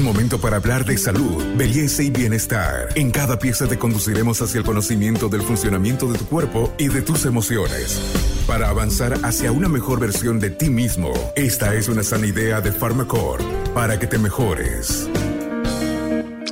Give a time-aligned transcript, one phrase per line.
[0.00, 2.88] Un momento para hablar de salud, belleza y bienestar.
[2.94, 7.02] En cada pieza te conduciremos hacia el conocimiento del funcionamiento de tu cuerpo y de
[7.02, 8.00] tus emociones.
[8.46, 12.72] Para avanzar hacia una mejor versión de ti mismo, esta es una sana idea de
[12.72, 13.44] Pharmacore
[13.74, 15.06] para que te mejores.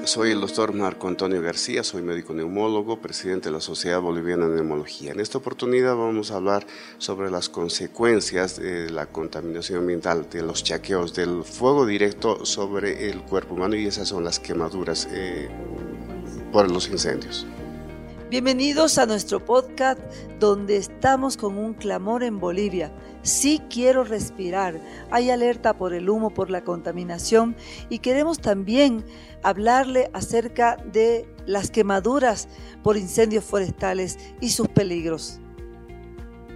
[0.09, 4.55] Soy el doctor Marco Antonio García, soy médico neumólogo, presidente de la Sociedad Boliviana de
[4.55, 5.13] Neumología.
[5.13, 6.67] En esta oportunidad vamos a hablar
[6.97, 13.21] sobre las consecuencias de la contaminación ambiental, de los chaqueos, del fuego directo sobre el
[13.21, 15.51] cuerpo humano y esas son las quemaduras eh,
[16.53, 17.47] por los incendios.
[18.31, 19.99] Bienvenidos a nuestro podcast
[20.39, 22.93] donde estamos con un clamor en Bolivia.
[23.23, 24.79] Sí quiero respirar.
[25.11, 27.57] Hay alerta por el humo, por la contaminación
[27.89, 29.03] y queremos también
[29.43, 32.51] hablarle acerca de las quemaduras
[32.83, 35.41] por incendios forestales y sus peligros.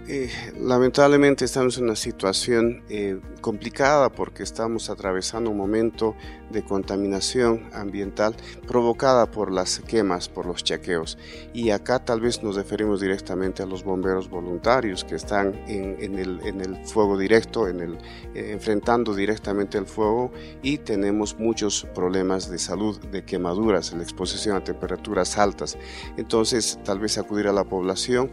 [0.05, 6.13] Eh, lamentablemente estamos en una situación eh, complicada porque estamos atravesando un momento
[6.49, 8.35] de contaminación ambiental
[8.67, 11.17] provocada por las quemas, por los chaqueos.
[11.53, 16.85] Y acá tal vez nos referimos directamente a los bomberos voluntarios que están en, el,
[16.85, 17.93] fuego directo, en el,
[18.35, 24.57] eh, enfrentando directamente el fuego y tenemos muchos problemas de salud, de quemaduras, la exposición
[24.57, 25.77] a temperaturas altas.
[26.17, 28.31] Entonces tal vez acudir a la población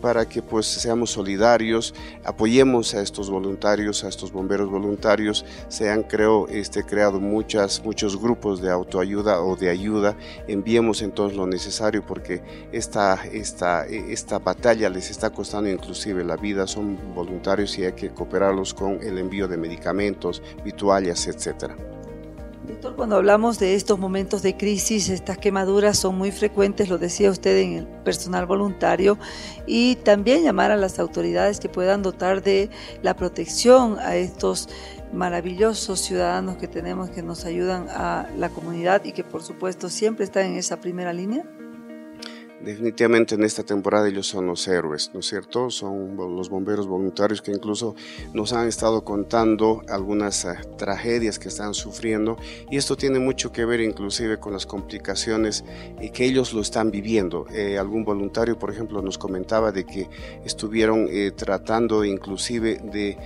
[0.00, 5.44] para que pues seamos solidarios, apoyemos a estos voluntarios, a estos bomberos voluntarios.
[5.68, 6.06] Se han
[6.50, 10.16] este, creado muchas, muchos grupos de autoayuda o de ayuda.
[10.46, 12.42] Enviemos entonces lo necesario porque
[12.72, 16.66] esta, esta, esta batalla les está costando inclusive la vida.
[16.66, 21.97] Son voluntarios y hay que cooperarlos con el envío de medicamentos, vituallas, etcétera.
[22.66, 27.30] Doctor, cuando hablamos de estos momentos de crisis, estas quemaduras son muy frecuentes, lo decía
[27.30, 29.16] usted en el personal voluntario,
[29.66, 32.68] y también llamar a las autoridades que puedan dotar de
[33.02, 34.68] la protección a estos
[35.12, 40.24] maravillosos ciudadanos que tenemos que nos ayudan a la comunidad y que por supuesto siempre
[40.24, 41.44] están en esa primera línea.
[42.60, 45.70] Definitivamente en esta temporada ellos son los héroes, ¿no es cierto?
[45.70, 47.94] Son los bomberos voluntarios que incluso
[48.34, 52.36] nos han estado contando algunas eh, tragedias que están sufriendo
[52.68, 55.64] y esto tiene mucho que ver inclusive con las complicaciones
[56.00, 57.46] y que ellos lo están viviendo.
[57.52, 60.10] Eh, algún voluntario, por ejemplo, nos comentaba de que
[60.44, 63.16] estuvieron eh, tratando inclusive de,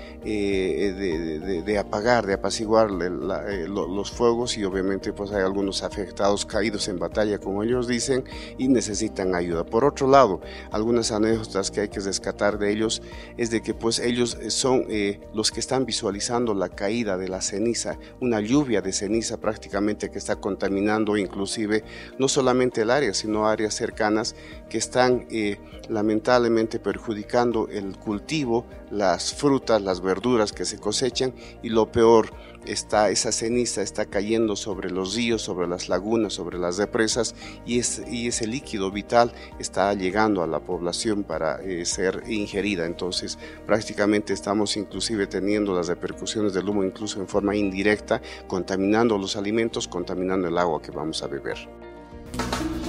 [1.65, 7.39] de, apagar, de apaciguar los fuegos y obviamente pues hay algunos afectados caídos en batalla,
[7.39, 8.25] como ellos dicen,
[8.59, 9.65] y necesitan ayuda.
[9.65, 10.41] Por otro lado,
[10.71, 13.03] algunas anécdotas que hay que rescatar de ellos
[13.37, 17.28] es de que pues ellos eh, son eh, los que están visualizando la caída de
[17.28, 21.84] la ceniza, una lluvia de ceniza prácticamente que está contaminando inclusive
[22.19, 24.34] no solamente el área, sino áreas cercanas
[24.69, 31.69] que están eh, lamentablemente perjudicando el cultivo, las frutas, las verduras que se cosechan y
[31.69, 32.32] lo peor,
[32.67, 37.34] está, esa ceniza está cayendo sobre los ríos, sobre las lagunas, sobre las represas
[37.67, 42.87] y, ese líquido vital está llegando a la población para eh, ser ingerida.
[42.87, 49.37] Entonces prácticamente estamos inclusive teniendo las repercusiones del humo incluso en forma indirecta, contaminando los
[49.37, 51.56] alimentos, contaminando el agua que vamos a beber.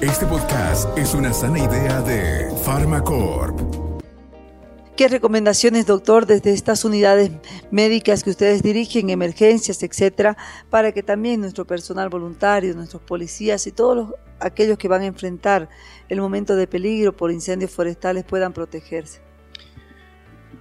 [0.01, 3.82] Este podcast es una sana idea de Pharmacorp.
[4.95, 7.31] ¿Qué recomendaciones, doctor, desde estas unidades
[7.71, 10.37] médicas que ustedes dirigen, emergencias, etcétera,
[10.69, 15.67] para que también nuestro personal voluntario, nuestros policías y todos aquellos que van a enfrentar
[16.09, 19.19] el momento de peligro por incendios forestales puedan protegerse?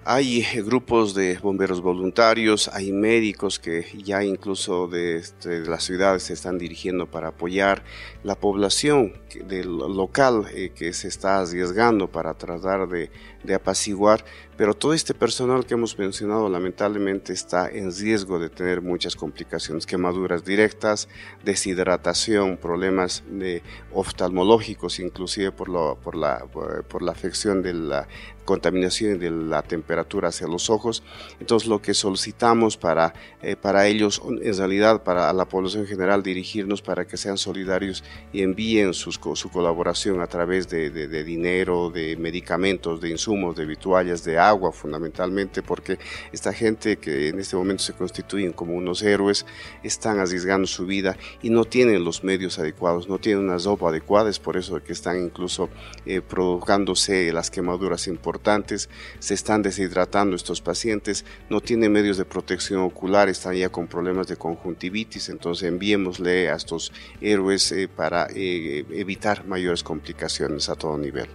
[0.05, 6.25] Hay eh, grupos de bomberos voluntarios, hay médicos que ya incluso de, este, las ciudades
[6.25, 7.85] se están dirigiendo para apoyar
[8.25, 9.13] la población
[9.47, 13.13] del local eh, que se está arriesgando para tratar de,
[13.43, 14.25] de apaciguar,
[14.57, 19.87] pero todo este personal que hemos mencionado lamentablemente está en riesgo de tener muchas complicaciones,
[19.87, 21.09] quemaduras directas,
[21.43, 28.07] deshidratación, problemas de oftalmológicos, inclusive por, lo, por, la, por la afección de la
[28.45, 31.03] contaminación de la temperatura hacia los ojos.
[31.41, 36.83] Entonces lo que solicitamos para, eh, para ellos, en realidad para la población general, dirigirnos
[36.83, 38.03] para que sean solidarios
[38.33, 43.65] y envíen sus, su colaboración a través de, de dinero, de medicamentos, de insumos de
[43.65, 45.99] vituallas, de agua fundamentalmente, porque
[46.33, 49.47] esta gente que en este momento se constituyen como unos héroes
[49.83, 54.29] están arriesgando su vida y no tienen los medios adecuados, no tienen una ropa adecuada,
[54.29, 55.71] es por eso que están incluso
[56.05, 62.83] eh, provocándose las quemaduras importantes, se están deshidratando estos pacientes, no tienen medios de protección
[62.83, 66.93] ocular, están ya con problemas de conjuntivitis, entonces enviémosle a estos
[67.23, 71.29] héroes eh, para eh, evitar mayores complicaciones a todo nivel.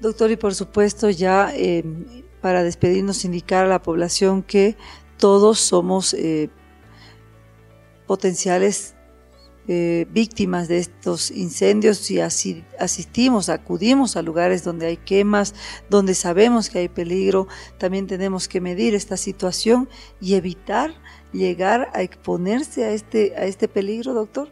[0.00, 1.84] Doctor, y por supuesto ya eh,
[2.40, 4.76] para despedirnos indicar a la población que
[5.18, 6.48] todos somos eh,
[8.06, 8.94] potenciales
[9.68, 15.54] eh, víctimas de estos incendios si así asistimos, acudimos a lugares donde hay quemas,
[15.88, 17.46] donde sabemos que hay peligro,
[17.78, 19.88] también tenemos que medir esta situación
[20.20, 20.94] y evitar
[21.32, 24.48] llegar a exponerse a este, a este peligro, doctor.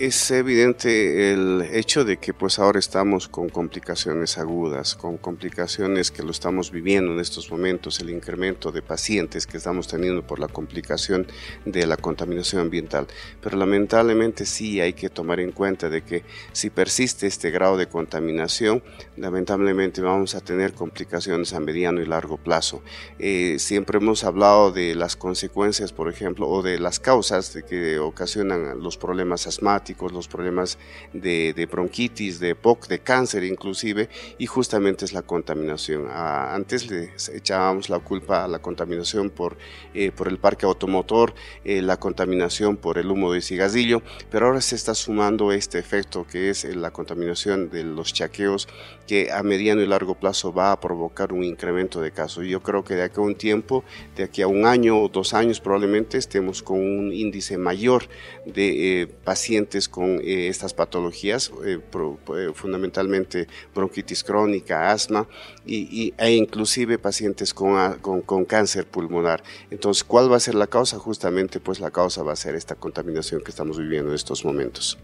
[0.00, 6.22] Es evidente el hecho de que pues ahora estamos con complicaciones agudas, con complicaciones que
[6.22, 10.46] lo estamos viviendo en estos momentos, el incremento de pacientes que estamos teniendo por la
[10.46, 11.26] complicación
[11.64, 13.08] de la contaminación ambiental.
[13.40, 16.22] Pero lamentablemente sí hay que tomar en cuenta de que
[16.52, 18.84] si persiste este grado de contaminación,
[19.16, 22.84] lamentablemente vamos a tener complicaciones a mediano y largo plazo.
[23.18, 27.98] Eh, siempre hemos hablado de las consecuencias, por ejemplo, o de las causas de que
[27.98, 30.78] ocasionan los problemas asmáticos, los problemas
[31.12, 34.08] de, bronquitis, de POC, de cáncer inclusive,
[34.38, 36.06] y justamente es la contaminación.
[36.10, 39.56] Ah, antes le echábamos la culpa a la contaminación por,
[39.94, 44.60] eh, por el parque automotor, eh, la contaminación por el humo de cigarrillo, pero ahora
[44.60, 48.68] se está sumando este efecto que es la contaminación de los chaqueos,
[49.06, 52.46] que a mediano y largo plazo va a provocar un incremento de casos.
[52.46, 53.84] Yo creo que de aquí a un tiempo,
[54.16, 58.08] de aquí a un año o dos años probablemente estemos con un índice mayor
[58.44, 65.28] de eh, pacientes con eh, estas patologías, eh, eh, fundamentalmente bronquitis crónica, asma
[65.66, 69.42] y, e inclusive pacientes con, con, cáncer pulmonar.
[69.70, 70.98] Entonces, ¿cuál va a ser la causa?
[70.98, 74.98] Justamente, pues la causa va a ser esta contaminación que estamos viviendo en estos momentos.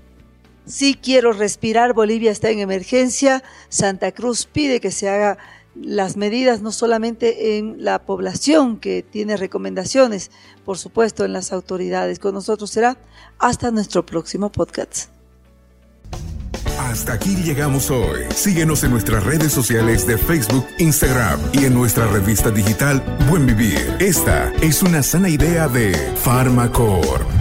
[0.67, 3.43] Si quiero respirar, Bolivia está en emergencia.
[3.69, 5.37] Santa Cruz pide que se haga
[5.75, 10.31] las medidas no solamente en la población que tiene recomendaciones,
[10.65, 12.19] por supuesto en las autoridades.
[12.19, 12.97] Con nosotros será
[13.39, 15.11] hasta nuestro próximo podcast.
[16.79, 18.23] Hasta aquí llegamos hoy.
[18.35, 23.97] Síguenos en nuestras redes sociales de Facebook, Instagram y en nuestra revista digital Buen Vivir.
[24.01, 27.34] Esta es una sana idea de Farmacor.